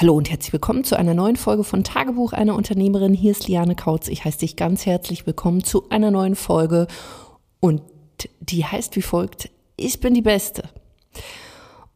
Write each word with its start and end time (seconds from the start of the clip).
Hallo 0.00 0.14
und 0.14 0.30
herzlich 0.30 0.52
willkommen 0.52 0.84
zu 0.84 0.96
einer 0.96 1.12
neuen 1.12 1.34
Folge 1.34 1.64
von 1.64 1.82
Tagebuch 1.82 2.32
einer 2.32 2.54
Unternehmerin. 2.54 3.14
Hier 3.14 3.32
ist 3.32 3.48
Liane 3.48 3.74
Kautz. 3.74 4.06
Ich 4.06 4.24
heiße 4.24 4.38
dich 4.38 4.54
ganz 4.54 4.86
herzlich 4.86 5.26
willkommen 5.26 5.64
zu 5.64 5.88
einer 5.88 6.12
neuen 6.12 6.36
Folge 6.36 6.86
und 7.58 7.82
die 8.38 8.64
heißt 8.64 8.94
wie 8.94 9.02
folgt, 9.02 9.50
ich 9.76 9.98
bin 9.98 10.14
die 10.14 10.22
Beste. 10.22 10.68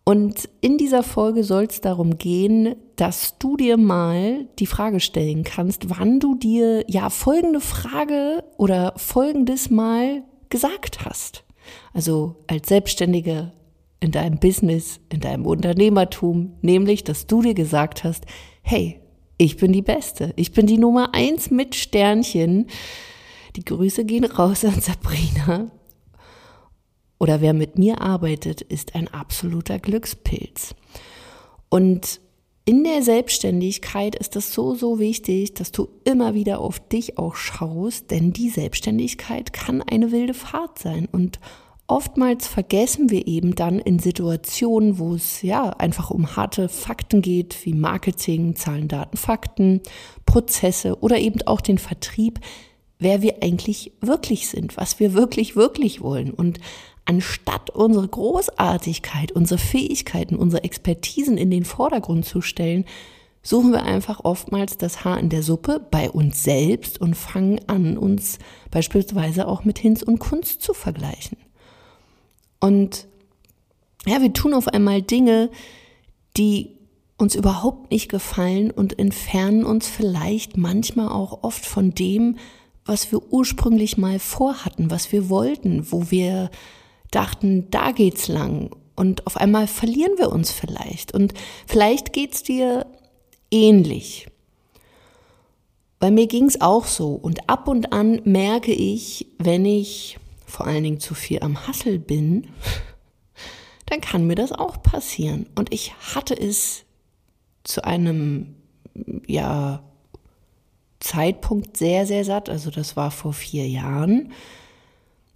Und 0.02 0.48
in 0.60 0.78
dieser 0.78 1.04
Folge 1.04 1.44
soll 1.44 1.66
es 1.66 1.80
darum 1.80 2.18
gehen, 2.18 2.74
dass 2.96 3.38
du 3.38 3.56
dir 3.56 3.76
mal 3.76 4.48
die 4.58 4.66
Frage 4.66 4.98
stellen 4.98 5.44
kannst, 5.44 5.88
wann 5.88 6.18
du 6.18 6.34
dir 6.34 6.82
ja 6.88 7.08
folgende 7.08 7.60
Frage 7.60 8.42
oder 8.56 8.94
folgendes 8.96 9.70
mal 9.70 10.24
gesagt 10.48 11.04
hast. 11.04 11.44
Also 11.94 12.34
als 12.48 12.68
Selbstständige, 12.68 13.52
in 14.02 14.10
deinem 14.10 14.38
Business, 14.38 14.98
in 15.10 15.20
deinem 15.20 15.46
Unternehmertum, 15.46 16.54
nämlich, 16.60 17.04
dass 17.04 17.28
du 17.28 17.40
dir 17.40 17.54
gesagt 17.54 18.02
hast, 18.02 18.26
hey, 18.62 19.00
ich 19.38 19.56
bin 19.56 19.72
die 19.72 19.82
Beste, 19.82 20.32
ich 20.36 20.52
bin 20.52 20.66
die 20.66 20.78
Nummer 20.78 21.14
eins 21.14 21.50
mit 21.50 21.74
Sternchen. 21.74 22.66
Die 23.54 23.64
Grüße 23.64 24.04
gehen 24.04 24.24
raus 24.24 24.64
an 24.64 24.80
Sabrina. 24.80 25.70
Oder 27.18 27.40
wer 27.40 27.52
mit 27.52 27.78
mir 27.78 28.00
arbeitet, 28.00 28.60
ist 28.60 28.96
ein 28.96 29.06
absoluter 29.06 29.78
Glückspilz. 29.78 30.74
Und 31.68 32.20
in 32.64 32.82
der 32.82 33.02
Selbstständigkeit 33.02 34.16
ist 34.16 34.34
es 34.34 34.52
so, 34.52 34.74
so 34.74 34.98
wichtig, 34.98 35.54
dass 35.54 35.70
du 35.70 35.88
immer 36.04 36.34
wieder 36.34 36.58
auf 36.60 36.80
dich 36.80 37.18
auch 37.18 37.36
schaust, 37.36 38.10
denn 38.10 38.32
die 38.32 38.50
Selbstständigkeit 38.50 39.52
kann 39.52 39.80
eine 39.82 40.10
wilde 40.10 40.34
Fahrt 40.34 40.78
sein. 40.80 41.08
Und 41.10 41.38
Oftmals 41.88 42.46
vergessen 42.46 43.10
wir 43.10 43.26
eben 43.26 43.54
dann 43.54 43.78
in 43.78 43.98
Situationen, 43.98 44.98
wo 44.98 45.14
es 45.14 45.42
ja 45.42 45.70
einfach 45.70 46.10
um 46.10 46.36
harte 46.36 46.68
Fakten 46.68 47.22
geht, 47.22 47.66
wie 47.66 47.74
Marketing, 47.74 48.54
Zahlen, 48.54 48.88
Daten, 48.88 49.16
Fakten, 49.16 49.80
Prozesse 50.24 50.98
oder 51.00 51.18
eben 51.18 51.42
auch 51.42 51.60
den 51.60 51.78
Vertrieb, 51.78 52.40
wer 52.98 53.20
wir 53.20 53.42
eigentlich 53.42 53.92
wirklich 54.00 54.48
sind, 54.48 54.76
was 54.76 55.00
wir 55.00 55.12
wirklich, 55.12 55.56
wirklich 55.56 56.00
wollen. 56.00 56.30
Und 56.30 56.60
anstatt 57.04 57.70
unsere 57.70 58.08
Großartigkeit, 58.08 59.32
unsere 59.32 59.58
Fähigkeiten, 59.58 60.36
unsere 60.36 60.64
Expertisen 60.64 61.36
in 61.36 61.50
den 61.50 61.64
Vordergrund 61.64 62.24
zu 62.24 62.40
stellen, 62.40 62.84
suchen 63.42 63.72
wir 63.72 63.82
einfach 63.82 64.20
oftmals 64.22 64.78
das 64.78 65.04
Haar 65.04 65.18
in 65.18 65.28
der 65.28 65.42
Suppe 65.42 65.84
bei 65.90 66.08
uns 66.08 66.44
selbst 66.44 67.00
und 67.00 67.16
fangen 67.16 67.60
an, 67.66 67.98
uns 67.98 68.38
beispielsweise 68.70 69.48
auch 69.48 69.64
mit 69.64 69.78
Hinz 69.78 70.02
und 70.02 70.20
Kunst 70.20 70.62
zu 70.62 70.72
vergleichen. 70.74 71.36
Und 72.62 73.08
ja, 74.06 74.22
wir 74.22 74.32
tun 74.32 74.54
auf 74.54 74.68
einmal 74.68 75.02
Dinge, 75.02 75.50
die 76.36 76.70
uns 77.16 77.34
überhaupt 77.34 77.90
nicht 77.90 78.08
gefallen 78.08 78.70
und 78.70 79.00
entfernen 79.00 79.64
uns 79.64 79.88
vielleicht 79.88 80.56
manchmal 80.56 81.08
auch 81.08 81.42
oft 81.42 81.66
von 81.66 81.92
dem, 81.92 82.38
was 82.84 83.10
wir 83.10 83.32
ursprünglich 83.32 83.98
mal 83.98 84.20
vorhatten, 84.20 84.92
was 84.92 85.10
wir 85.10 85.28
wollten, 85.28 85.90
wo 85.90 86.12
wir 86.12 86.50
dachten, 87.10 87.68
da 87.70 87.90
geht's 87.90 88.28
lang. 88.28 88.70
Und 88.94 89.26
auf 89.26 89.36
einmal 89.36 89.66
verlieren 89.66 90.12
wir 90.16 90.30
uns 90.30 90.52
vielleicht. 90.52 91.12
Und 91.12 91.34
vielleicht 91.66 92.12
geht's 92.12 92.44
dir 92.44 92.86
ähnlich. 93.50 94.28
Bei 95.98 96.12
mir 96.12 96.28
ging's 96.28 96.60
auch 96.60 96.86
so. 96.86 97.10
Und 97.10 97.48
ab 97.48 97.66
und 97.66 97.92
an 97.92 98.20
merke 98.24 98.72
ich, 98.72 99.26
wenn 99.38 99.64
ich 99.64 100.18
vor 100.52 100.66
allen 100.66 100.84
Dingen 100.84 101.00
zu 101.00 101.14
viel 101.14 101.40
am 101.40 101.66
Hassel 101.66 101.98
bin, 101.98 102.48
dann 103.86 104.02
kann 104.02 104.26
mir 104.26 104.34
das 104.34 104.52
auch 104.52 104.82
passieren. 104.82 105.46
Und 105.54 105.72
ich 105.72 105.94
hatte 106.14 106.38
es 106.38 106.84
zu 107.64 107.84
einem, 107.84 108.54
ja, 109.26 109.82
Zeitpunkt 111.00 111.78
sehr, 111.78 112.06
sehr 112.06 112.24
satt. 112.26 112.50
Also 112.50 112.70
das 112.70 112.96
war 112.96 113.10
vor 113.10 113.32
vier 113.32 113.66
Jahren, 113.66 114.30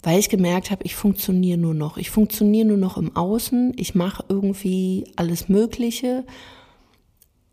weil 0.02 0.18
ich 0.18 0.28
gemerkt 0.28 0.70
habe, 0.70 0.84
ich 0.84 0.94
funktioniere 0.94 1.58
nur 1.58 1.74
noch. 1.74 1.96
Ich 1.96 2.10
funktioniere 2.10 2.68
nur 2.68 2.76
noch 2.76 2.98
im 2.98 3.16
Außen. 3.16 3.72
Ich 3.76 3.94
mache 3.94 4.22
irgendwie 4.28 5.10
alles 5.16 5.48
Mögliche, 5.48 6.26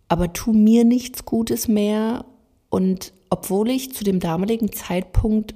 aber 0.09 0.33
tu 0.33 0.51
mir 0.51 0.83
nichts 0.83 1.23
Gutes 1.23 1.69
mehr. 1.69 2.25
Und 2.69 3.13
obwohl 3.29 3.69
ich 3.69 3.93
zu 3.93 4.03
dem 4.03 4.19
damaligen 4.19 4.73
Zeitpunkt 4.73 5.55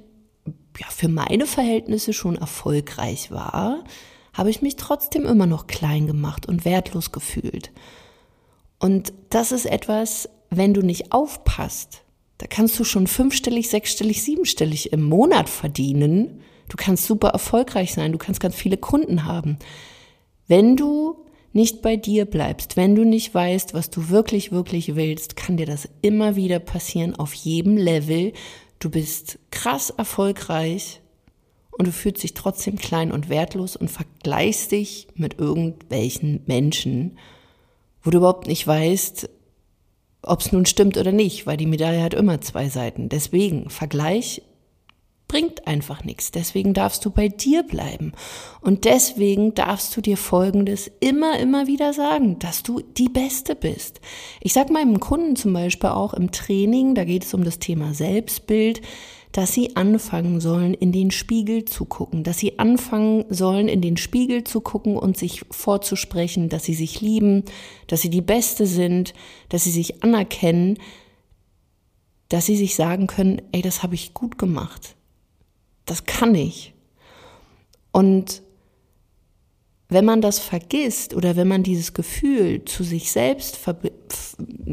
ja, 0.78 0.86
für 0.88 1.08
meine 1.08 1.46
Verhältnisse 1.46 2.12
schon 2.12 2.36
erfolgreich 2.36 3.30
war, 3.30 3.84
habe 4.32 4.50
ich 4.50 4.62
mich 4.62 4.76
trotzdem 4.76 5.26
immer 5.26 5.46
noch 5.46 5.66
klein 5.66 6.06
gemacht 6.06 6.46
und 6.46 6.64
wertlos 6.64 7.12
gefühlt. 7.12 7.72
Und 8.78 9.12
das 9.30 9.50
ist 9.52 9.66
etwas, 9.66 10.28
wenn 10.50 10.74
du 10.74 10.82
nicht 10.82 11.12
aufpasst, 11.12 12.02
da 12.38 12.46
kannst 12.46 12.78
du 12.78 12.84
schon 12.84 13.08
fünfstellig, 13.08 13.68
sechsstellig, 13.68 14.22
siebenstellig 14.22 14.92
im 14.92 15.02
Monat 15.02 15.48
verdienen. 15.48 16.40
Du 16.68 16.76
kannst 16.76 17.06
super 17.06 17.30
erfolgreich 17.30 17.92
sein, 17.92 18.12
du 18.12 18.18
kannst 18.18 18.40
ganz 18.40 18.54
viele 18.54 18.76
Kunden 18.76 19.24
haben. 19.24 19.58
Wenn 20.46 20.76
du 20.76 21.16
nicht 21.52 21.82
bei 21.82 21.96
dir 21.96 22.24
bleibst, 22.26 22.76
wenn 22.76 22.94
du 22.94 23.04
nicht 23.04 23.34
weißt, 23.34 23.74
was 23.74 23.90
du 23.90 24.10
wirklich, 24.10 24.52
wirklich 24.52 24.94
willst, 24.94 25.34
kann 25.34 25.56
dir 25.56 25.66
das 25.66 25.88
immer 26.02 26.36
wieder 26.36 26.60
passieren 26.60 27.16
auf 27.16 27.34
jedem 27.34 27.76
Level 27.76 28.32
du 28.78 28.90
bist 28.90 29.38
krass 29.50 29.90
erfolgreich 29.90 31.00
und 31.70 31.86
du 31.86 31.92
fühlst 31.92 32.22
dich 32.22 32.34
trotzdem 32.34 32.76
klein 32.76 33.12
und 33.12 33.28
wertlos 33.28 33.76
und 33.76 33.90
vergleichst 33.90 34.72
dich 34.72 35.08
mit 35.14 35.38
irgendwelchen 35.38 36.42
Menschen, 36.46 37.18
wo 38.02 38.10
du 38.10 38.18
überhaupt 38.18 38.46
nicht 38.46 38.66
weißt, 38.66 39.28
ob 40.22 40.40
es 40.40 40.52
nun 40.52 40.66
stimmt 40.66 40.96
oder 40.96 41.12
nicht, 41.12 41.46
weil 41.46 41.56
die 41.56 41.66
Medaille 41.66 42.02
hat 42.02 42.14
immer 42.14 42.40
zwei 42.40 42.68
Seiten. 42.68 43.08
Deswegen, 43.08 43.70
Vergleich 43.70 44.42
bringt 45.28 45.66
einfach 45.66 46.04
nichts. 46.04 46.32
Deswegen 46.32 46.72
darfst 46.72 47.04
du 47.04 47.10
bei 47.10 47.28
dir 47.28 47.62
bleiben. 47.62 48.12
Und 48.62 48.86
deswegen 48.86 49.54
darfst 49.54 49.94
du 49.96 50.00
dir 50.00 50.16
Folgendes 50.16 50.90
immer, 51.00 51.38
immer 51.38 51.66
wieder 51.66 51.92
sagen, 51.92 52.38
dass 52.38 52.62
du 52.62 52.80
die 52.80 53.10
Beste 53.10 53.54
bist. 53.54 54.00
Ich 54.40 54.54
sage 54.54 54.72
meinem 54.72 54.98
Kunden 54.98 55.36
zum 55.36 55.52
Beispiel 55.52 55.90
auch 55.90 56.14
im 56.14 56.32
Training, 56.32 56.94
da 56.94 57.04
geht 57.04 57.24
es 57.24 57.34
um 57.34 57.44
das 57.44 57.58
Thema 57.58 57.92
Selbstbild, 57.92 58.80
dass 59.32 59.52
sie 59.52 59.76
anfangen 59.76 60.40
sollen, 60.40 60.72
in 60.72 60.90
den 60.90 61.10
Spiegel 61.10 61.66
zu 61.66 61.84
gucken, 61.84 62.24
dass 62.24 62.38
sie 62.38 62.58
anfangen 62.58 63.26
sollen, 63.28 63.68
in 63.68 63.82
den 63.82 63.98
Spiegel 63.98 64.42
zu 64.42 64.62
gucken 64.62 64.96
und 64.96 65.18
sich 65.18 65.42
vorzusprechen, 65.50 66.48
dass 66.48 66.64
sie 66.64 66.74
sich 66.74 67.02
lieben, 67.02 67.44
dass 67.86 68.00
sie 68.00 68.08
die 68.08 68.22
Beste 68.22 68.66
sind, 68.66 69.12
dass 69.50 69.64
sie 69.64 69.70
sich 69.70 70.02
anerkennen, 70.02 70.78
dass 72.30 72.46
sie 72.46 72.56
sich 72.56 72.74
sagen 72.74 73.06
können, 73.06 73.42
ey, 73.52 73.60
das 73.60 73.82
habe 73.82 73.94
ich 73.94 74.14
gut 74.14 74.38
gemacht 74.38 74.96
das 75.90 76.04
kann 76.04 76.34
ich. 76.34 76.74
Und 77.92 78.42
wenn 79.88 80.04
man 80.04 80.20
das 80.20 80.38
vergisst 80.38 81.14
oder 81.14 81.36
wenn 81.36 81.48
man 81.48 81.62
dieses 81.62 81.94
Gefühl 81.94 82.64
zu 82.64 82.84
sich 82.84 83.10
selbst 83.10 83.58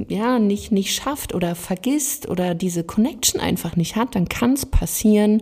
ja, 0.09 0.39
nicht, 0.39 0.71
nicht 0.71 0.93
schafft 0.93 1.33
oder 1.33 1.55
vergisst 1.55 2.27
oder 2.27 2.53
diese 2.53 2.83
Connection 2.83 3.39
einfach 3.39 3.77
nicht 3.77 3.95
hat, 3.95 4.15
dann 4.15 4.27
kann 4.27 4.53
es 4.53 4.65
passieren, 4.65 5.41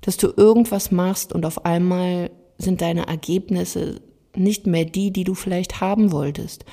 dass 0.00 0.16
du 0.16 0.32
irgendwas 0.34 0.90
machst 0.90 1.34
und 1.34 1.44
auf 1.44 1.66
einmal 1.66 2.30
sind 2.56 2.80
deine 2.80 3.06
Ergebnisse 3.06 4.00
nicht 4.34 4.66
mehr 4.66 4.86
die, 4.86 5.10
die 5.10 5.24
du 5.24 5.34
vielleicht 5.34 5.80
haben 5.80 6.10
wolltest. 6.12 6.64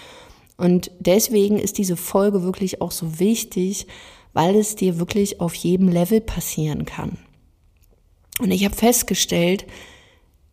Und 0.57 0.91
deswegen 0.99 1.59
ist 1.59 1.77
diese 1.77 1.97
Folge 1.97 2.43
wirklich 2.43 2.81
auch 2.81 2.91
so 2.91 3.19
wichtig, 3.19 3.87
weil 4.31 4.55
es 4.55 4.75
dir 4.75 4.99
wirklich 4.99 5.41
auf 5.41 5.53
jedem 5.53 5.89
Level 5.89 6.21
passieren 6.21 6.85
kann. 6.85 7.17
Und 8.40 8.51
ich 8.51 8.66
habe 8.66 8.75
festgestellt, 8.75 9.66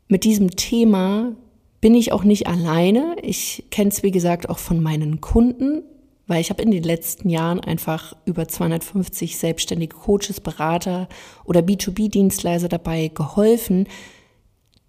mit 0.08 0.24
diesem 0.24 0.50
Thema 0.50 1.34
bin 1.80 1.94
ich 1.94 2.12
auch 2.12 2.22
nicht 2.22 2.46
alleine. 2.46 3.16
Ich 3.22 3.64
kenne 3.70 3.90
es, 3.90 4.02
wie 4.02 4.12
gesagt, 4.12 4.48
auch 4.48 4.58
von 4.58 4.80
meinen 4.80 5.20
Kunden, 5.20 5.82
weil 6.26 6.40
ich 6.40 6.50
habe 6.50 6.62
in 6.62 6.70
den 6.70 6.84
letzten 6.84 7.28
Jahren 7.28 7.60
einfach 7.60 8.14
über 8.24 8.46
250 8.46 9.36
selbstständige 9.36 9.96
Coaches, 9.96 10.40
Berater 10.40 11.08
oder 11.44 11.60
B2B-Dienstleister 11.60 12.68
dabei 12.68 13.08
geholfen, 13.08 13.88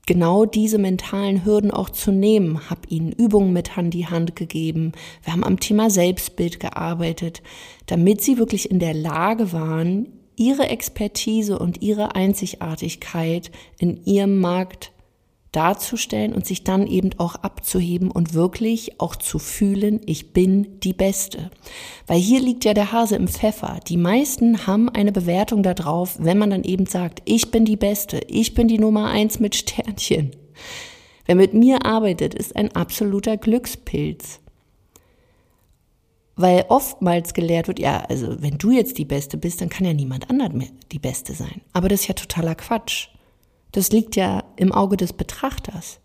genau 0.06 0.46
diese 0.46 0.78
mentalen 0.78 1.46
Hürden 1.46 1.72
auch 1.72 1.90
zu 1.90 2.12
nehmen, 2.12 2.70
habe 2.70 2.88
ihnen 2.90 3.12
Übungen 3.12 3.54
mit 3.54 3.78
an 3.78 3.90
die 3.90 4.08
Hand 4.08 4.36
gegeben. 4.36 4.92
Wir 5.24 5.34
haben 5.34 5.44
am 5.44 5.60
Thema 5.60 5.90
Selbstbild 5.90 6.60
gearbeitet, 6.60 7.42
damit 7.88 8.22
sie 8.22 8.38
wirklich 8.38 8.70
in 8.70 8.80
der 8.80 8.94
Lage 8.94 9.52
waren, 9.52 10.08
ihre 10.36 10.70
Expertise 10.70 11.60
und 11.60 11.82
ihre 11.82 12.16
Einzigartigkeit 12.16 13.52
in 13.78 14.04
ihrem 14.06 14.40
Markt 14.40 14.92
darzustellen 15.54 16.34
und 16.34 16.46
sich 16.46 16.64
dann 16.64 16.88
eben 16.88 17.12
auch 17.20 17.36
abzuheben 17.36 18.12
und 18.12 18.34
wirklich 18.34 19.00
auch 19.00 19.16
zu 19.16 19.40
fühlen, 19.40 20.02
ich 20.06 20.34
bin 20.34 20.80
die 20.82 20.94
Beste. 20.94 21.52
Weil 22.08 22.20
hier 22.20 22.42
liegt 22.42 22.66
ja 22.66 22.74
der 22.74 22.92
Hase 22.92 23.16
im 23.16 23.28
Pfeffer. 23.28 23.80
Die 23.88 23.98
meisten 23.98 24.68
haben 24.68 24.90
eine 24.90 25.12
Bewertung 25.12 25.64
darauf, 25.64 26.18
wenn 26.20 26.40
man 26.40 26.50
dann 26.50 26.64
eben 26.64 26.88
sagt, 26.88 27.22
ich 27.26 27.52
bin 27.52 27.66
die 27.66 27.78
Beste, 27.78 28.20
ich 28.28 28.56
bin 28.56 28.68
die 28.68 28.80
Nummer 28.80 29.08
eins 29.10 29.40
mit 29.40 29.56
Sternchen. 29.56 30.32
Wer 31.26 31.36
mit 31.36 31.54
mir 31.54 31.86
arbeitet, 31.86 32.34
ist 32.34 32.56
ein 32.56 32.76
absoluter 32.76 33.38
Glückspilz. 33.38 34.40
Weil 36.36 36.66
oftmals 36.70 37.34
gelehrt 37.34 37.68
wird, 37.68 37.80
ja, 37.80 38.04
also 38.10 38.42
wenn 38.42 38.58
du 38.58 38.72
jetzt 38.72 38.98
die 38.98 39.06
Beste 39.06 39.38
bist, 39.38 39.62
dann 39.62 39.70
kann 39.70 39.86
ja 39.86 39.94
niemand 39.94 40.30
anderes 40.30 40.54
mehr 40.54 40.70
die 40.92 41.00
Beste 41.00 41.34
sein. 41.34 41.62
Aber 41.74 41.90
das 41.90 42.02
ist 42.02 42.08
ja 42.08 42.16
totaler 42.16 42.56
Quatsch. 42.56 43.10
Das 43.72 43.92
liegt 43.92 44.16
ja 44.16 44.44
im 44.56 44.72
Auge 44.72 44.98
des 44.98 45.14
Betrachters. 45.14 46.00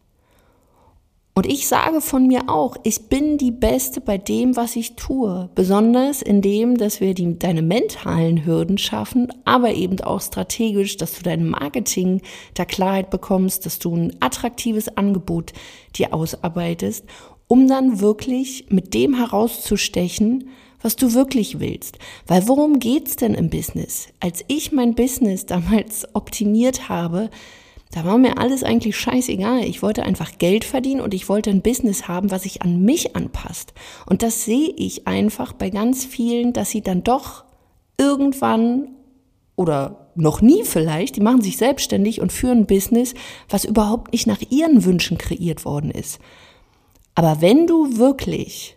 Und 1.38 1.46
ich 1.46 1.68
sage 1.68 2.00
von 2.00 2.26
mir 2.26 2.48
auch, 2.48 2.76
ich 2.82 3.08
bin 3.08 3.38
die 3.38 3.52
Beste 3.52 4.00
bei 4.00 4.18
dem, 4.18 4.56
was 4.56 4.74
ich 4.74 4.96
tue. 4.96 5.48
Besonders 5.54 6.20
in 6.20 6.42
dem, 6.42 6.76
dass 6.76 7.00
wir 7.00 7.14
die, 7.14 7.38
deine 7.38 7.62
mentalen 7.62 8.44
Hürden 8.44 8.76
schaffen, 8.76 9.28
aber 9.44 9.72
eben 9.74 10.00
auch 10.00 10.20
strategisch, 10.20 10.96
dass 10.96 11.16
du 11.16 11.22
dein 11.22 11.48
Marketing 11.48 12.22
da 12.54 12.64
Klarheit 12.64 13.10
bekommst, 13.10 13.66
dass 13.66 13.78
du 13.78 13.94
ein 13.94 14.16
attraktives 14.18 14.88
Angebot 14.96 15.52
dir 15.94 16.12
ausarbeitest, 16.12 17.04
um 17.48 17.66
dann 17.66 18.00
wirklich 18.00 18.66
mit 18.68 18.94
dem 18.94 19.14
herauszustechen, 19.14 20.48
was 20.80 20.96
du 20.96 21.14
wirklich 21.14 21.58
willst. 21.58 21.98
Weil 22.26 22.46
worum 22.46 22.78
geht's 22.78 23.16
denn 23.16 23.34
im 23.34 23.50
Business? 23.50 24.08
Als 24.20 24.44
ich 24.46 24.70
mein 24.70 24.94
Business 24.94 25.46
damals 25.46 26.06
optimiert 26.14 26.88
habe, 26.88 27.30
da 27.90 28.04
war 28.04 28.18
mir 28.18 28.38
alles 28.38 28.62
eigentlich 28.62 28.96
scheißegal. 28.96 29.64
Ich 29.64 29.82
wollte 29.82 30.02
einfach 30.02 30.38
Geld 30.38 30.64
verdienen 30.64 31.00
und 31.00 31.14
ich 31.14 31.28
wollte 31.28 31.50
ein 31.50 31.62
Business 31.62 32.06
haben, 32.06 32.30
was 32.30 32.42
sich 32.42 32.62
an 32.62 32.82
mich 32.82 33.16
anpasst. 33.16 33.72
Und 34.06 34.22
das 34.22 34.44
sehe 34.44 34.72
ich 34.76 35.06
einfach 35.06 35.54
bei 35.54 35.70
ganz 35.70 36.04
vielen, 36.04 36.52
dass 36.52 36.70
sie 36.70 36.82
dann 36.82 37.02
doch 37.02 37.44
irgendwann 37.96 38.90
oder 39.56 40.10
noch 40.14 40.42
nie 40.42 40.64
vielleicht, 40.64 41.16
die 41.16 41.20
machen 41.20 41.40
sich 41.40 41.56
selbstständig 41.56 42.20
und 42.20 42.32
führen 42.32 42.58
ein 42.58 42.66
Business, 42.66 43.14
was 43.48 43.64
überhaupt 43.64 44.12
nicht 44.12 44.26
nach 44.26 44.40
ihren 44.50 44.84
Wünschen 44.84 45.16
kreiert 45.16 45.64
worden 45.64 45.90
ist. 45.90 46.20
Aber 47.18 47.40
wenn 47.40 47.66
du 47.66 47.98
wirklich 47.98 48.76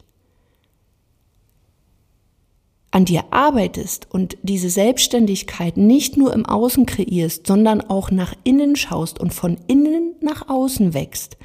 an 2.89 3.05
dir 3.05 3.25
arbeitest 3.29 4.07
und 4.09 4.35
diese 4.41 4.71
Selbstständigkeit 4.71 5.77
nicht 5.77 6.17
nur 6.17 6.33
im 6.33 6.47
Außen 6.47 6.87
kreierst, 6.87 7.45
sondern 7.45 7.81
auch 7.81 8.09
nach 8.09 8.33
innen 8.43 8.75
schaust 8.75 9.19
und 9.19 9.31
von 9.31 9.59
innen 9.67 10.15
nach 10.21 10.49
außen 10.49 10.95
wächst, 10.95 11.37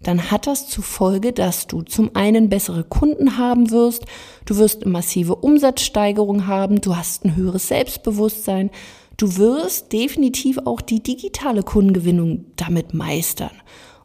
dann 0.00 0.30
hat 0.30 0.46
das 0.46 0.70
zur 0.70 0.84
Folge, 0.84 1.34
dass 1.34 1.66
du 1.66 1.82
zum 1.82 2.16
einen 2.16 2.48
bessere 2.48 2.82
Kunden 2.82 3.36
haben 3.36 3.70
wirst, 3.70 4.06
du 4.46 4.56
wirst 4.56 4.84
eine 4.84 4.92
massive 4.92 5.36
Umsatzsteigerung 5.36 6.46
haben, 6.46 6.80
du 6.80 6.96
hast 6.96 7.26
ein 7.26 7.36
höheres 7.36 7.68
Selbstbewusstsein, 7.68 8.70
du 9.18 9.36
wirst 9.36 9.92
definitiv 9.92 10.60
auch 10.64 10.80
die 10.80 11.02
digitale 11.02 11.62
Kundengewinnung 11.62 12.46
damit 12.56 12.94
meistern. 12.94 13.50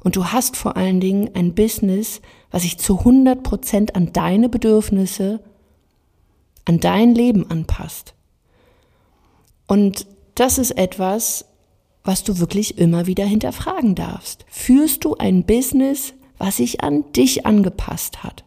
Und 0.03 0.15
du 0.15 0.25
hast 0.25 0.57
vor 0.57 0.75
allen 0.75 0.99
Dingen 0.99 1.29
ein 1.33 1.53
Business, 1.53 2.21
was 2.51 2.63
sich 2.63 2.77
zu 2.77 2.99
100 2.99 3.41
Prozent 3.41 3.95
an 3.95 4.13
deine 4.13 4.49
Bedürfnisse 4.49 5.39
an 6.65 6.79
dein 6.79 7.13
Leben 7.13 7.49
anpasst. 7.49 8.13
Und 9.67 10.07
das 10.35 10.57
ist 10.57 10.71
etwas, 10.71 11.45
was 12.03 12.23
du 12.23 12.39
wirklich 12.39 12.77
immer 12.77 13.07
wieder 13.07 13.25
hinterfragen 13.25 13.95
darfst. 13.95 14.45
Führst 14.49 15.05
du 15.05 15.15
ein 15.15 15.43
Business, 15.43 16.13
was 16.37 16.57
sich 16.57 16.83
an 16.83 17.11
dich 17.13 17.45
angepasst 17.45 18.23
hat? 18.23 18.43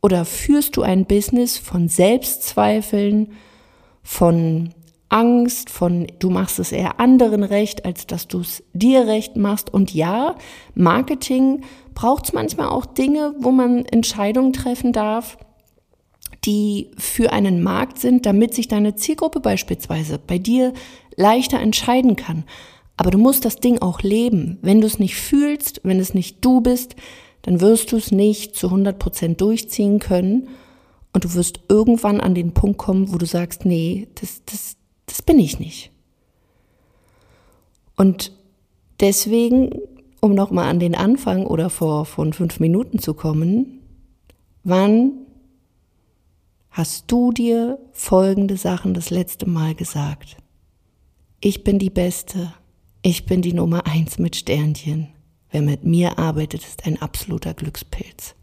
Oder 0.00 0.24
führst 0.24 0.76
du 0.76 0.82
ein 0.82 1.06
Business 1.06 1.58
von 1.58 1.88
Selbstzweifeln, 1.88 3.32
von 4.02 4.72
Angst, 5.08 5.70
von 5.70 6.06
du 6.18 6.30
machst 6.30 6.58
es 6.58 6.72
eher 6.72 6.98
anderen 6.98 7.44
recht, 7.44 7.84
als 7.84 8.06
dass 8.06 8.26
du 8.26 8.40
es 8.40 8.64
dir 8.72 9.06
recht 9.06 9.36
machst? 9.36 9.72
Und 9.72 9.94
ja, 9.94 10.34
Marketing 10.74 11.62
braucht 11.94 12.26
es 12.26 12.32
manchmal 12.32 12.68
auch 12.68 12.86
Dinge, 12.86 13.34
wo 13.38 13.50
man 13.50 13.84
Entscheidungen 13.84 14.52
treffen 14.52 14.92
darf, 14.92 15.38
die 16.44 16.90
für 16.98 17.32
einen 17.32 17.62
Markt 17.62 17.98
sind, 17.98 18.26
damit 18.26 18.54
sich 18.54 18.68
deine 18.68 18.96
Zielgruppe 18.96 19.40
beispielsweise 19.40 20.18
bei 20.18 20.38
dir 20.38 20.72
leichter 21.16 21.60
entscheiden 21.60 22.16
kann. 22.16 22.44
Aber 22.96 23.10
du 23.10 23.18
musst 23.18 23.44
das 23.44 23.56
Ding 23.56 23.80
auch 23.82 24.00
leben. 24.00 24.58
Wenn 24.62 24.80
du 24.80 24.86
es 24.86 24.98
nicht 24.98 25.16
fühlst, 25.16 25.80
wenn 25.84 26.00
es 26.00 26.14
nicht 26.14 26.44
du 26.44 26.60
bist, 26.60 26.96
dann 27.42 27.60
wirst 27.60 27.92
du 27.92 27.96
es 27.96 28.10
nicht 28.10 28.56
zu 28.56 28.68
100 28.68 28.98
Prozent 28.98 29.40
durchziehen 29.40 29.98
können. 29.98 30.48
Und 31.12 31.24
du 31.24 31.34
wirst 31.34 31.60
irgendwann 31.68 32.20
an 32.20 32.34
den 32.34 32.52
Punkt 32.52 32.78
kommen, 32.78 33.12
wo 33.12 33.18
du 33.18 33.26
sagst, 33.26 33.64
nee, 33.64 34.08
das, 34.20 34.42
das, 34.44 34.76
das 35.06 35.22
bin 35.22 35.38
ich 35.38 35.58
nicht. 35.58 35.90
Und 37.96 38.32
deswegen, 39.00 39.70
um 40.20 40.34
nochmal 40.34 40.68
an 40.68 40.78
den 40.78 40.94
Anfang 40.94 41.46
oder 41.46 41.70
vor 41.70 42.04
von 42.04 42.32
fünf 42.32 42.60
Minuten 42.60 42.98
zu 42.98 43.14
kommen, 43.14 43.80
wann 44.64 45.12
hast 46.70 47.10
du 47.10 47.32
dir 47.32 47.78
folgende 47.92 48.58
Sachen 48.58 48.92
das 48.92 49.08
letzte 49.08 49.48
Mal 49.48 49.74
gesagt. 49.74 50.36
Ich 51.40 51.64
bin 51.64 51.78
die 51.78 51.90
Beste. 51.90 52.52
Ich 53.00 53.24
bin 53.24 53.40
die 53.40 53.54
Nummer 53.54 53.86
eins 53.86 54.18
mit 54.18 54.36
Sternchen. 54.36 55.08
Wer 55.50 55.62
mit 55.62 55.84
mir 55.84 56.18
arbeitet, 56.18 56.66
ist 56.66 56.84
ein 56.84 57.00
absoluter 57.00 57.54
Glückspilz. 57.54 58.34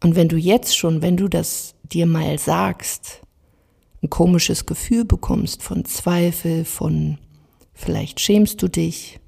Und 0.00 0.14
wenn 0.14 0.28
du 0.28 0.36
jetzt 0.36 0.76
schon, 0.76 1.02
wenn 1.02 1.16
du 1.16 1.26
das 1.26 1.74
dir 1.82 2.06
mal 2.06 2.38
sagst, 2.38 3.22
ein 4.02 4.10
komisches 4.10 4.66
Gefühl 4.66 5.04
bekommst 5.04 5.62
von 5.62 5.84
Zweifel, 5.84 6.64
von 6.64 7.18
vielleicht 7.74 8.20
schämst 8.20 8.62
du 8.62 8.68
dich, 8.68 9.20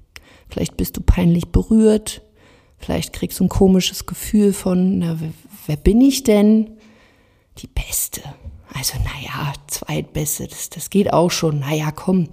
vielleicht 0.49 0.77
bist 0.77 0.97
du 0.97 1.01
peinlich 1.01 1.47
berührt, 1.49 2.21
vielleicht 2.77 3.13
kriegst 3.13 3.39
du 3.39 3.45
ein 3.45 3.49
komisches 3.49 4.05
Gefühl 4.05 4.53
von, 4.53 4.99
na, 4.99 5.17
wer 5.67 5.77
bin 5.77 6.01
ich 6.01 6.23
denn? 6.23 6.77
die 7.57 7.67
Beste. 7.67 8.21
Also, 8.73 8.97
naja, 8.99 9.53
Zweitbeste, 9.67 10.47
das, 10.47 10.69
das 10.69 10.89
geht 10.89 11.11
auch 11.11 11.31
schon. 11.31 11.59
Naja, 11.59 11.91
komm, 11.91 12.29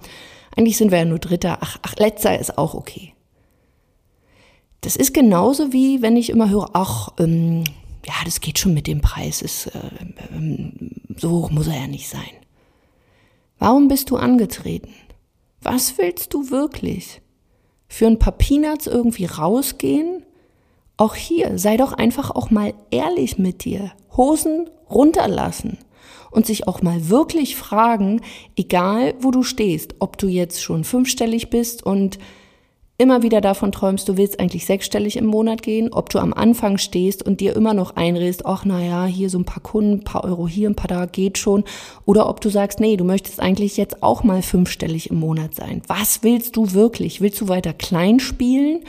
eigentlich 0.55 0.77
sind 0.77 0.91
wir 0.91 0.99
ja 0.99 1.05
nur 1.05 1.19
Dritter. 1.19 1.57
Ach, 1.61 1.77
ach, 1.81 1.95
Letzter 1.97 2.39
ist 2.39 2.57
auch 2.57 2.73
okay. 2.73 3.13
Das 4.81 4.95
ist 4.95 5.13
genauso 5.13 5.73
wie, 5.73 6.01
wenn 6.01 6.15
ich 6.15 6.29
immer 6.29 6.49
höre, 6.49 6.69
ach, 6.73 7.09
ähm, 7.19 7.65
ja, 8.09 8.25
das 8.25 8.41
geht 8.41 8.57
schon 8.57 8.73
mit 8.73 8.87
dem 8.87 9.01
Preis. 9.01 9.43
Ist, 9.43 9.67
äh, 9.67 9.77
äh, 9.77 10.71
so 11.15 11.29
hoch 11.29 11.51
muss 11.51 11.67
er 11.67 11.81
ja 11.81 11.87
nicht 11.87 12.09
sein. 12.09 12.31
Warum 13.59 13.87
bist 13.87 14.09
du 14.09 14.17
angetreten? 14.17 14.93
Was 15.61 15.97
willst 15.97 16.33
du 16.33 16.49
wirklich? 16.49 17.21
Für 17.87 18.07
ein 18.07 18.17
paar 18.17 18.33
Peanuts 18.33 18.87
irgendwie 18.87 19.25
rausgehen? 19.25 20.23
Auch 20.97 21.13
hier, 21.13 21.57
sei 21.59 21.77
doch 21.77 21.93
einfach 21.93 22.31
auch 22.31 22.49
mal 22.49 22.73
ehrlich 22.89 23.37
mit 23.37 23.63
dir. 23.63 23.91
Hosen 24.17 24.69
runterlassen 24.89 25.77
und 26.31 26.47
sich 26.47 26.67
auch 26.67 26.81
mal 26.81 27.09
wirklich 27.09 27.55
fragen, 27.55 28.21
egal 28.55 29.13
wo 29.19 29.29
du 29.29 29.43
stehst, 29.43 29.95
ob 29.99 30.17
du 30.17 30.27
jetzt 30.27 30.63
schon 30.63 30.83
fünfstellig 30.83 31.51
bist 31.51 31.83
und 31.85 32.17
immer 32.99 33.23
wieder 33.23 33.39
davon 33.39 33.71
träumst, 33.71 34.09
du 34.09 34.17
willst 34.17 34.39
eigentlich 34.41 34.65
sechsstellig 34.65 35.15
im 35.15 35.25
Monat 35.25 35.63
gehen, 35.63 35.91
ob 35.93 36.09
du 36.09 36.19
am 36.19 36.33
Anfang 36.33 36.77
stehst 36.77 37.25
und 37.25 37.39
dir 37.39 37.55
immer 37.55 37.73
noch 37.73 37.95
einredest, 37.95 38.45
ach 38.45 38.65
naja, 38.65 39.05
hier 39.05 39.29
so 39.29 39.39
ein 39.39 39.45
paar 39.45 39.63
Kunden, 39.63 39.93
ein 39.93 40.03
paar 40.03 40.25
Euro 40.25 40.49
hier, 40.49 40.69
ein 40.69 40.75
paar 40.75 40.89
da 40.89 41.05
geht 41.05 41.37
schon, 41.37 41.63
oder 42.05 42.27
ob 42.27 42.41
du 42.41 42.49
sagst, 42.49 42.81
nee, 42.81 42.97
du 42.97 43.05
möchtest 43.05 43.39
eigentlich 43.39 43.77
jetzt 43.77 44.03
auch 44.03 44.23
mal 44.23 44.41
fünfstellig 44.41 45.09
im 45.09 45.17
Monat 45.17 45.55
sein. 45.55 45.81
Was 45.87 46.23
willst 46.23 46.57
du 46.57 46.73
wirklich? 46.73 47.21
Willst 47.21 47.39
du 47.39 47.47
weiter 47.47 47.71
klein 47.71 48.19
spielen 48.19 48.81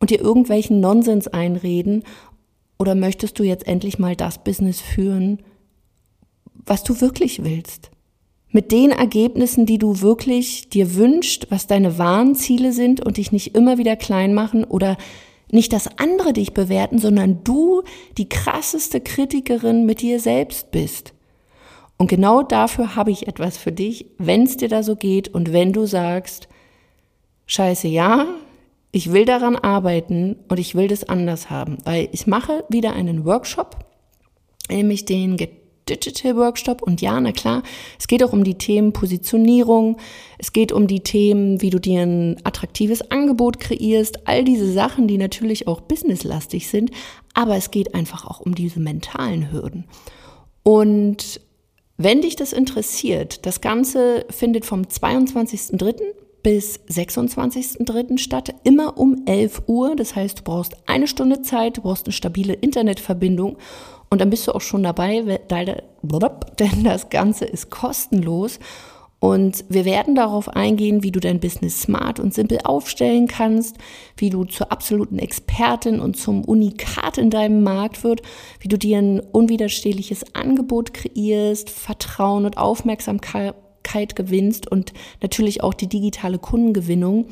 und 0.00 0.10
dir 0.10 0.20
irgendwelchen 0.20 0.80
Nonsens 0.80 1.28
einreden 1.28 2.02
oder 2.76 2.96
möchtest 2.96 3.38
du 3.38 3.44
jetzt 3.44 3.68
endlich 3.68 4.00
mal 4.00 4.16
das 4.16 4.42
Business 4.42 4.80
führen, 4.80 5.38
was 6.66 6.82
du 6.82 7.00
wirklich 7.00 7.44
willst? 7.44 7.92
Mit 8.52 8.72
den 8.72 8.90
Ergebnissen, 8.90 9.64
die 9.64 9.78
du 9.78 10.00
wirklich 10.00 10.68
dir 10.70 10.96
wünschst, 10.96 11.50
was 11.50 11.66
deine 11.66 11.98
wahren 11.98 12.34
Ziele 12.34 12.72
sind 12.72 13.04
und 13.04 13.16
dich 13.16 13.30
nicht 13.30 13.54
immer 13.54 13.78
wieder 13.78 13.96
klein 13.96 14.34
machen 14.34 14.64
oder 14.64 14.96
nicht, 15.52 15.72
dass 15.72 15.98
andere 15.98 16.32
dich 16.32 16.52
bewerten, 16.52 16.98
sondern 16.98 17.42
du 17.44 17.82
die 18.18 18.28
krasseste 18.28 19.00
Kritikerin 19.00 19.86
mit 19.86 20.00
dir 20.00 20.20
selbst 20.20 20.70
bist. 20.70 21.14
Und 21.96 22.08
genau 22.08 22.42
dafür 22.42 22.96
habe 22.96 23.10
ich 23.10 23.28
etwas 23.28 23.58
für 23.58 23.72
dich, 23.72 24.06
wenn 24.18 24.44
es 24.44 24.56
dir 24.56 24.68
da 24.68 24.82
so 24.82 24.96
geht 24.96 25.28
und 25.28 25.52
wenn 25.52 25.72
du 25.72 25.86
sagst, 25.86 26.48
scheiße, 27.46 27.88
ja, 27.88 28.26
ich 28.92 29.12
will 29.12 29.24
daran 29.24 29.56
arbeiten 29.56 30.36
und 30.48 30.58
ich 30.58 30.74
will 30.74 30.88
das 30.88 31.04
anders 31.04 31.50
haben, 31.50 31.78
weil 31.84 32.08
ich 32.12 32.26
mache 32.26 32.64
wieder 32.68 32.94
einen 32.94 33.24
Workshop, 33.24 33.76
nämlich 34.68 35.04
den 35.04 35.36
Get 35.36 35.59
Digital 35.88 36.36
Workshop. 36.36 36.82
Und 36.82 37.00
ja, 37.00 37.20
na 37.20 37.32
klar, 37.32 37.62
es 37.98 38.06
geht 38.06 38.22
auch 38.22 38.32
um 38.32 38.44
die 38.44 38.56
Themen 38.56 38.92
Positionierung, 38.92 39.96
es 40.38 40.52
geht 40.52 40.72
um 40.72 40.86
die 40.86 41.00
Themen, 41.00 41.60
wie 41.62 41.70
du 41.70 41.78
dir 41.78 42.02
ein 42.02 42.36
attraktives 42.44 43.10
Angebot 43.10 43.60
kreierst, 43.60 44.26
all 44.28 44.44
diese 44.44 44.70
Sachen, 44.72 45.08
die 45.08 45.18
natürlich 45.18 45.66
auch 45.66 45.80
businesslastig 45.80 46.68
sind, 46.68 46.90
aber 47.34 47.56
es 47.56 47.70
geht 47.70 47.94
einfach 47.94 48.26
auch 48.26 48.40
um 48.40 48.54
diese 48.54 48.80
mentalen 48.80 49.52
Hürden. 49.52 49.84
Und 50.62 51.40
wenn 51.96 52.22
dich 52.22 52.36
das 52.36 52.52
interessiert, 52.52 53.44
das 53.44 53.60
Ganze 53.60 54.24
findet 54.30 54.64
vom 54.64 54.82
22.03 54.82 56.00
bis 56.42 56.80
26.03. 56.88 58.18
statt, 58.18 58.54
immer 58.64 58.98
um 58.98 59.22
11 59.26 59.64
Uhr. 59.66 59.94
Das 59.96 60.16
heißt, 60.16 60.38
du 60.38 60.42
brauchst 60.42 60.76
eine 60.86 61.06
Stunde 61.06 61.42
Zeit, 61.42 61.76
du 61.76 61.82
brauchst 61.82 62.06
eine 62.06 62.12
stabile 62.12 62.54
Internetverbindung 62.54 63.58
Und 64.10 64.20
dann 64.20 64.30
bist 64.30 64.46
du 64.46 64.52
auch 64.52 64.60
schon 64.60 64.82
dabei, 64.82 65.22
denn 65.48 66.84
das 66.84 67.10
Ganze 67.10 67.44
ist 67.44 67.70
kostenlos. 67.70 68.58
Und 69.20 69.66
wir 69.68 69.84
werden 69.84 70.14
darauf 70.14 70.48
eingehen, 70.48 71.02
wie 71.02 71.12
du 71.12 71.20
dein 71.20 71.40
Business 71.40 71.82
smart 71.82 72.18
und 72.18 72.32
simpel 72.32 72.58
aufstellen 72.64 73.28
kannst, 73.28 73.76
wie 74.16 74.30
du 74.30 74.44
zur 74.44 74.72
absoluten 74.72 75.18
Expertin 75.18 76.00
und 76.00 76.16
zum 76.16 76.42
Unikat 76.42 77.18
in 77.18 77.28
deinem 77.28 77.62
Markt 77.62 78.02
wird, 78.02 78.22
wie 78.60 78.68
du 78.68 78.78
dir 78.78 78.96
ein 78.96 79.20
unwiderstehliches 79.20 80.34
Angebot 80.34 80.94
kreierst, 80.94 81.68
Vertrauen 81.68 82.46
und 82.46 82.56
Aufmerksamkeit 82.56 83.54
gewinnst 84.16 84.72
und 84.72 84.94
natürlich 85.20 85.62
auch 85.62 85.74
die 85.74 85.88
digitale 85.88 86.38
Kundengewinnung. 86.38 87.26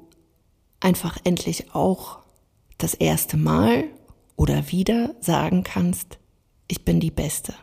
einfach 0.80 1.18
endlich 1.24 1.74
auch 1.74 2.20
das 2.78 2.94
erste 2.94 3.38
Mal 3.38 3.86
oder 4.36 4.72
wieder 4.72 5.16
sagen 5.20 5.64
kannst, 5.64 6.20
ich 6.68 6.86
bin 6.86 7.00
die 7.00 7.12
Beste. 7.12 7.54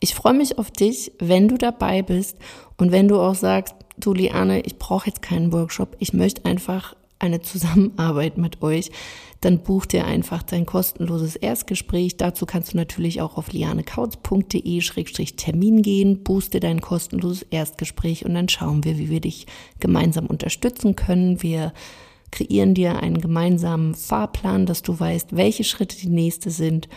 Ich 0.00 0.14
freue 0.14 0.34
mich 0.34 0.58
auf 0.58 0.70
dich, 0.70 1.12
wenn 1.18 1.48
du 1.48 1.56
dabei 1.56 2.02
bist 2.02 2.36
und 2.76 2.92
wenn 2.92 3.08
du 3.08 3.18
auch 3.20 3.34
sagst, 3.34 3.74
du 3.98 4.12
Liane, 4.12 4.60
ich 4.60 4.78
brauche 4.78 5.06
jetzt 5.06 5.22
keinen 5.22 5.50
Workshop, 5.52 5.96
ich 6.00 6.12
möchte 6.12 6.44
einfach 6.44 6.94
eine 7.18 7.40
Zusammenarbeit 7.40 8.36
mit 8.36 8.60
euch, 8.62 8.90
dann 9.40 9.62
buch 9.62 9.86
dir 9.86 10.04
einfach 10.06 10.42
dein 10.42 10.66
kostenloses 10.66 11.36
Erstgespräch. 11.36 12.16
Dazu 12.16 12.44
kannst 12.46 12.72
du 12.72 12.76
natürlich 12.76 13.20
auch 13.20 13.36
auf 13.36 13.52
lianekautz.de-termin 13.52 15.82
gehen, 15.82 16.22
buchst 16.22 16.54
dir 16.54 16.60
dein 16.60 16.80
kostenloses 16.80 17.42
Erstgespräch 17.50 18.24
und 18.24 18.34
dann 18.34 18.48
schauen 18.48 18.84
wir, 18.84 18.98
wie 18.98 19.10
wir 19.10 19.20
dich 19.20 19.46
gemeinsam 19.80 20.26
unterstützen 20.26 20.94
können. 20.96 21.42
Wir 21.42 21.72
kreieren 22.32 22.74
dir 22.74 22.96
einen 22.98 23.20
gemeinsamen 23.20 23.94
Fahrplan, 23.94 24.66
dass 24.66 24.82
du 24.82 24.98
weißt, 24.98 25.36
welche 25.36 25.62
Schritte 25.62 25.96
die 25.96 26.08
nächste 26.08 26.50
sind. 26.50 26.88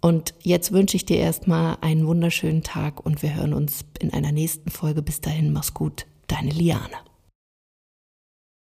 Und 0.00 0.34
jetzt 0.40 0.70
wünsche 0.70 0.96
ich 0.96 1.04
dir 1.04 1.16
erstmal 1.16 1.78
einen 1.80 2.06
wunderschönen 2.06 2.62
Tag 2.62 3.04
und 3.04 3.22
wir 3.22 3.34
hören 3.34 3.54
uns 3.54 3.84
in 3.98 4.12
einer 4.12 4.30
nächsten 4.30 4.70
Folge. 4.70 5.02
Bis 5.02 5.20
dahin, 5.20 5.52
mach's 5.52 5.74
gut, 5.74 6.06
deine 6.28 6.50
Liane. 6.50 7.11